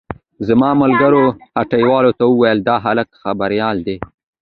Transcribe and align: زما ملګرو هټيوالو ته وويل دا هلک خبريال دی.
زما 0.47 0.69
ملګرو 0.81 1.23
هټيوالو 1.57 2.11
ته 2.17 2.23
وويل 2.31 2.59
دا 2.67 2.75
هلک 2.85 3.07
خبريال 3.21 3.77
دی. 3.87 3.97